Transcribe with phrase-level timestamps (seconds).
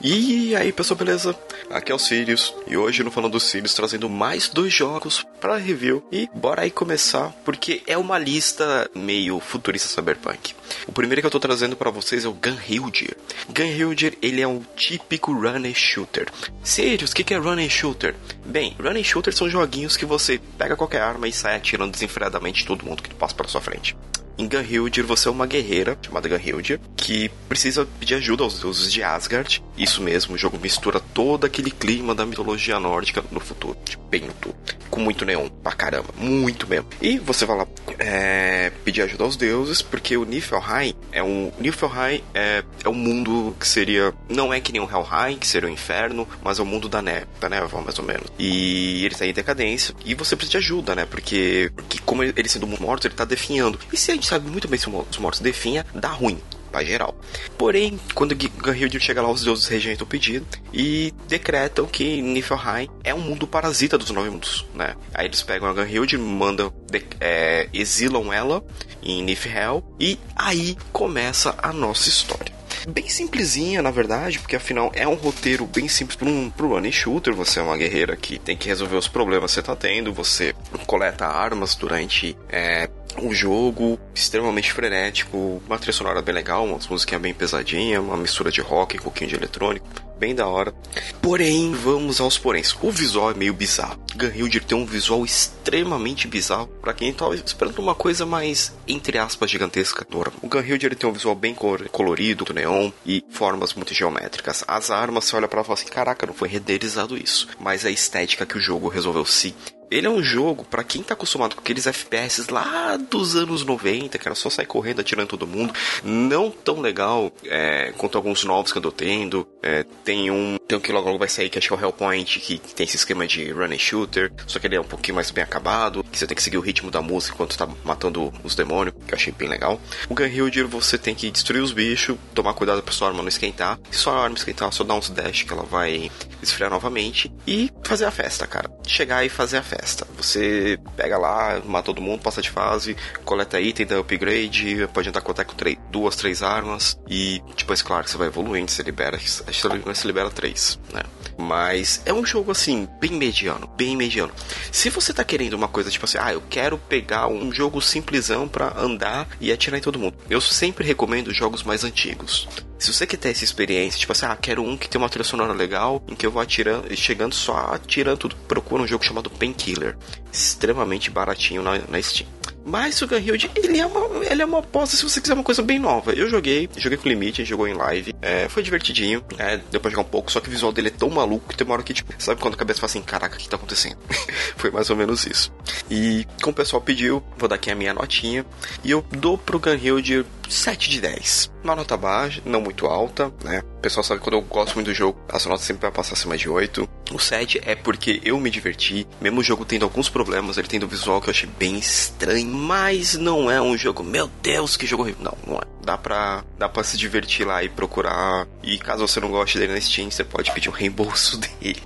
[0.00, 1.36] E aí pessoal, beleza?
[1.68, 5.56] Aqui é o Sirius e hoje no Falando dos Sirius trazendo mais dois jogos para
[5.56, 10.54] review e bora aí começar porque é uma lista meio futurista cyberpunk.
[10.86, 13.16] O primeiro que eu tô trazendo para vocês é o Gunhildir.
[13.48, 16.28] Gunhildir ele é um típico run and shooter.
[16.62, 18.14] Sirius, o que, que é run and shooter?
[18.46, 22.64] Bem, run and shooter são joguinhos que você pega qualquer arma e sai atirando desenfreadamente
[22.64, 23.96] todo mundo que passa pela sua frente.
[24.38, 29.02] Em Gunhildir, você é uma guerreira chamada Gunhildir que precisa pedir ajuda aos deuses de
[29.02, 29.60] Asgard.
[29.78, 34.22] Isso mesmo, o jogo mistura todo aquele clima da mitologia nórdica no futuro, tipo, bem
[34.22, 34.56] no futuro.
[34.90, 36.88] Com muito neon, pra caramba, muito mesmo.
[37.00, 37.66] E você vai lá
[37.98, 41.52] é, pedir ajuda aos deuses, porque o Niflheim é um.
[41.58, 44.12] Niflheim é, é um mundo que seria.
[44.28, 47.00] Não é que nem o Helheim, que seria o inferno, mas é o mundo da
[47.00, 48.26] neve, da névoa, mais ou menos.
[48.38, 49.94] E ele tá em decadência.
[50.04, 51.06] E você precisa de ajuda, né?
[51.06, 53.78] Porque, porque como ele sendo morto, ele tá definhando.
[53.92, 56.40] E se a gente sabe muito bem se os mortos definha, dá ruim
[56.70, 57.14] para geral.
[57.56, 63.14] Porém, quando Gunhildir chega lá, os deuses rejeitam o pedido e decretam que Niflheim é
[63.14, 64.94] um mundo parasita dos nove mundos, né?
[65.14, 68.64] Aí eles pegam a Gunhildir, mandam, de, é, exilam ela
[69.02, 75.06] em Niflhel e aí começa a nossa história bem simplesinha, na verdade, porque afinal é
[75.06, 77.34] um roteiro bem simples para um running shooter.
[77.34, 80.54] Você é uma guerreira que tem que resolver os problemas que você tá tendo, você
[80.86, 82.88] coleta armas durante é,
[83.22, 88.50] o jogo extremamente frenético, uma trilha sonora bem legal, uma música bem pesadinha, uma mistura
[88.50, 89.86] de rock e um pouquinho de eletrônico,
[90.18, 90.74] bem da hora.
[91.22, 92.76] Porém, vamos aos poréns.
[92.82, 93.98] O visual é meio bizarro.
[94.16, 99.50] Gunhildir tem um visual extremamente bizarro para quem tá esperando uma coisa mais, entre aspas,
[99.50, 100.06] gigantesca.
[100.42, 104.64] O Gunhildir tem um visual bem colorido, neon e formas muito geométricas.
[104.66, 107.48] As armas, você olha para ela e fala assim, caraca, não foi renderizado isso.
[107.60, 109.54] Mas a estética que o jogo resolveu se
[109.90, 114.18] ele é um jogo para quem tá acostumado com aqueles FPS lá dos anos 90,
[114.18, 115.72] que era só sair correndo atirando todo mundo.
[116.04, 119.46] Não tão legal é, quanto alguns novos que eu tô tendo.
[119.62, 121.80] É, tem um tem um que logo, logo vai sair que acho que é o
[121.80, 125.14] Hellpoint, que tem esse esquema de run and shooter, só que ele é um pouquinho
[125.14, 128.32] mais bem acabado, que você tem que seguir o ritmo da música enquanto tá matando
[128.44, 129.80] os demônios, que eu achei bem legal.
[130.08, 133.78] O Gunhildir você tem que destruir os bichos, tomar cuidado pra sua arma não esquentar.
[133.90, 136.10] Se sua arma esquentar, só dá uns dash que ela vai
[136.42, 138.70] esfriar novamente e fazer a festa, cara.
[138.86, 140.06] Chegar e fazer a festa.
[140.16, 145.22] Você pega lá, mata todo mundo, passa de fase, coleta item, dá upgrade, pode andar
[145.22, 146.98] com até com três, duas, três armas.
[147.08, 149.18] E depois, claro, que você vai evoluindo, você libera.
[149.48, 151.02] Acho que você libera três, né?
[151.36, 154.32] Mas é um jogo assim, bem mediano, bem mediano.
[154.72, 158.48] Se você tá querendo uma coisa tipo assim, ah, eu quero pegar um jogo simplesão
[158.48, 160.16] para andar e atirar em todo mundo.
[160.28, 162.48] Eu sempre recomendo jogos mais antigos.
[162.78, 165.24] Se você quer ter essa experiência, tipo assim, ah, quero um que tem uma trilha
[165.24, 169.28] sonora legal, em que eu vou atirando, chegando só atirando tudo, procura um jogo chamado
[169.28, 169.96] Painkiller.
[170.32, 172.28] Extremamente baratinho na, na Steam.
[172.64, 175.62] Mas o Gunhild, ele é uma, ele é uma aposta se você quiser uma coisa
[175.62, 176.12] bem nova.
[176.12, 178.14] Eu joguei, joguei com limite, jogou em live.
[178.20, 180.90] É, foi divertidinho, é, deu pra jogar um pouco, só que o visual dele é
[180.90, 183.36] tão maluco que tem uma hora que, tipo, sabe quando a cabeça fala assim, caraca,
[183.36, 183.96] o que tá acontecendo?
[184.56, 185.50] foi mais ou menos isso.
[185.90, 188.44] E como o pessoal pediu, vou dar aqui a minha notinha.
[188.84, 191.50] E eu dou pro Gunhild 7 de 10.
[191.62, 193.62] Uma nota baixa, não muito alta, né?
[193.78, 195.90] O pessoal sabe que quando eu gosto muito do jogo, a sua nota sempre vai
[195.90, 196.88] passar acima de 8.
[197.12, 200.86] O 7 é porque eu me diverti, mesmo o jogo tendo alguns problemas, ele tendo
[200.86, 204.86] um visual que eu achei bem estranho, mas não é um jogo, meu Deus, que
[204.86, 205.24] jogo horrível.
[205.24, 205.62] Não, não é.
[205.84, 208.46] Dá pra, dá pra se divertir lá e procurar.
[208.62, 211.82] E caso você não goste dele na Steam, você pode pedir um reembolso dele.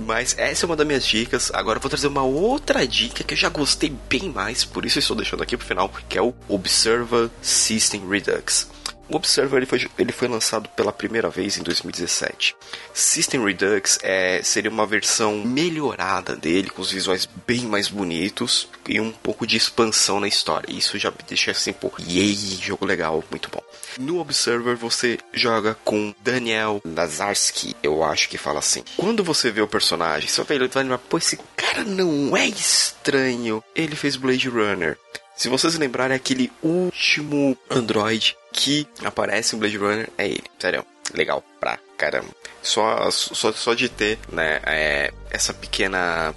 [0.00, 1.50] Mas essa é uma das minhas dicas.
[1.54, 4.98] Agora eu vou trazer uma outra dica que eu já gostei bem mais, por isso
[4.98, 8.68] estou deixando aqui pro final, que é o Observer System Redux.
[9.08, 12.56] O Observer ele foi, ele foi lançado pela primeira vez em 2017.
[12.92, 19.00] System Redux é, seria uma versão melhorada dele, com os visuais bem mais bonitos e
[19.00, 20.72] um pouco de expansão na história.
[20.72, 23.62] Isso já me deixa assim, pô, yay, jogo legal, muito bom.
[23.98, 28.82] No Observer você joga com Daniel Lazarski, eu acho que fala assim.
[28.96, 33.62] Quando você vê o personagem, você vai lembrar, pô, esse cara não é estranho.
[33.74, 34.98] Ele fez Blade Runner.
[35.36, 40.44] Se vocês lembrarem, aquele último Android que aparece em Blade Runner é ele.
[40.58, 42.30] Sério, legal pra caramba.
[42.62, 46.34] Só, só, só de ter, né, é, essa pequena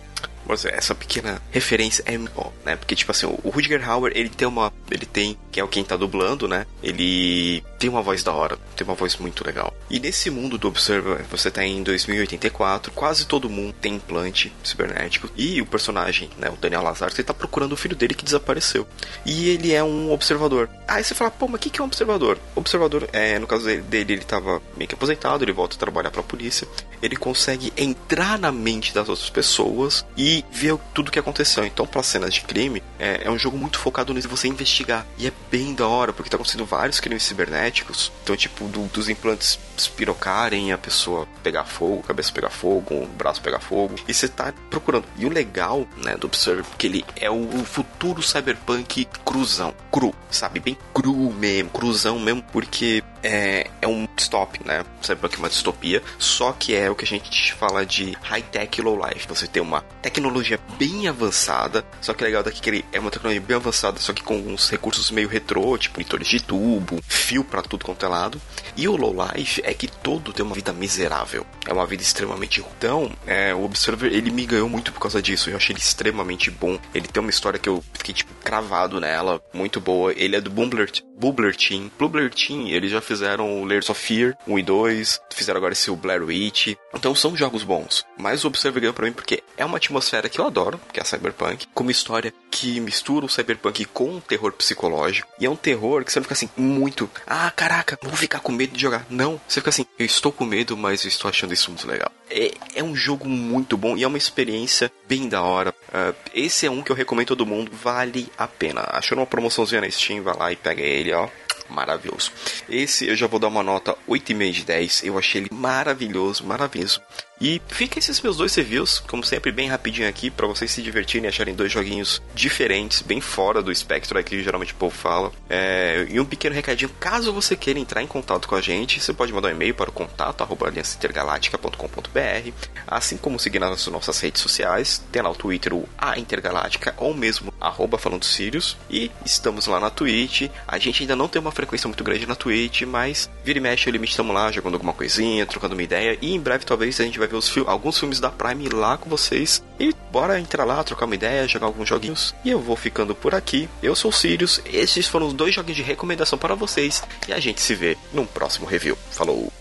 [0.53, 2.17] essa pequena referência é
[2.65, 2.75] né?
[2.75, 5.83] Porque tipo assim, o Rudiger Hauer, ele tem uma, ele tem, que é o quem
[5.83, 6.65] tá dublando, né?
[6.81, 9.73] Ele tem uma voz da hora, tem uma voz muito legal.
[9.89, 15.29] E nesse mundo do Observer, você tá em 2084, quase todo mundo tem implante cibernético
[15.37, 18.87] e o personagem, né, o Daniel Lazar, ele tá procurando o filho dele que desapareceu.
[19.25, 20.69] E ele é um observador.
[20.87, 22.39] Aí você fala, pô, mas o que, que é um observador?
[22.55, 26.23] Observador, é, no caso dele, ele tava meio que aposentado, ele volta a trabalhar pra
[26.23, 26.67] polícia.
[27.01, 31.65] Ele consegue entrar na mente das outras pessoas e ver tudo que aconteceu.
[31.65, 35.05] Então, para cenas de crime, é, é, um jogo muito focado nisso você investigar.
[35.17, 38.11] E é bem da hora, porque tá acontecendo vários crimes cibernéticos.
[38.23, 43.41] Então, tipo, do, dos implantes espirocarem, a pessoa pegar fogo, cabeça pegar fogo, o braço
[43.41, 43.95] pegar fogo.
[44.07, 45.05] E você tá procurando.
[45.17, 49.73] E o legal, né, do Observer, que ele é o, o futuro cyberpunk cruzão.
[49.91, 50.59] Cru, sabe?
[50.59, 54.85] Bem cru mesmo, cruzão mesmo, porque é, é um stop, né?
[55.01, 58.97] Cyberpunk é uma distopia, só que é o que a gente fala de high-tech low
[59.05, 59.27] life.
[59.27, 63.41] Você tem uma tecnologia bem avançada, só que legal daqui que ele é uma tecnologia
[63.41, 67.61] bem avançada, só que com uns recursos meio retrô, tipo monitores de tubo, fio para
[67.61, 68.41] tudo quanto é lado.
[68.77, 72.61] E o low life é que todo tem uma vida miserável, é uma vida extremamente
[72.61, 72.77] ruim.
[72.77, 75.49] Então, é, o Observer ele me ganhou muito por causa disso.
[75.49, 76.79] Eu achei ele extremamente bom.
[76.93, 80.13] Ele tem uma história que eu fiquei tipo cravado nela, muito boa.
[80.15, 81.91] Ele é do Bumbler, Bubbler Team.
[81.97, 85.89] Bubbler Team, eles já fizeram o Layers of Fear 1 e 2, fizeram agora esse
[85.89, 86.75] o Blair Witch.
[86.93, 88.05] Então são jogos bons.
[88.17, 91.03] Mas o Observer ganhou pra mim porque é uma atmosfera que eu adoro, que é
[91.03, 95.27] a Cyberpunk, com uma história que mistura o Cyberpunk com um terror psicológico.
[95.39, 98.51] E é um terror que você não fica assim, muito, ah, caraca, vou ficar com
[98.51, 99.05] medo de jogar.
[99.09, 102.11] Não, você fica assim, eu estou com medo, mas eu estou achando isso muito legal.
[102.29, 105.73] É, é um jogo muito bom e é uma experiência bem da hora.
[105.89, 108.85] Uh, esse é um que eu recomendo todo mundo, vale a pena.
[108.91, 111.27] Achou uma promoçãozinha na Steam, vai lá e pega ele, ó
[111.69, 112.31] maravilhoso.
[112.69, 115.03] Esse eu já vou dar uma nota 8,5 de 10.
[115.03, 117.01] Eu achei ele maravilhoso, maravilhoso.
[117.39, 121.25] E fica esses meus dois reviews, como sempre, bem rapidinho aqui, para vocês se divertirem
[121.25, 125.31] e acharem dois joguinhos diferentes, bem fora do espectro que geralmente o povo fala.
[125.47, 129.13] É, e um pequeno recadinho, caso você queira entrar em contato com a gente, você
[129.13, 132.51] pode mandar um e-mail para o contato aliançaintergaláctica.com.br,
[132.87, 137.13] assim como seguir nas nossas redes sociais, tem lá o Twitter, o A Intergaláctica, ou
[137.13, 140.49] mesmo arroba falando Sirius, e estamos lá na Twitch.
[140.67, 143.87] A gente ainda não tem uma frequência muito grande na Twitch, mas vira e mexe,
[143.87, 147.03] o limite estamos lá, jogando alguma coisinha, trocando uma ideia, e em breve talvez a
[147.03, 149.61] gente vai vai ver os alguns filmes da Prime lá com vocês.
[149.79, 152.33] E bora entrar lá, trocar uma ideia, jogar alguns joguinhos.
[152.43, 153.69] E eu vou ficando por aqui.
[153.83, 154.61] Eu sou o Sirius.
[154.65, 157.03] Esses foram os dois joguinhos de recomendação para vocês.
[157.27, 158.97] E a gente se vê num próximo review.
[159.11, 159.51] Falou!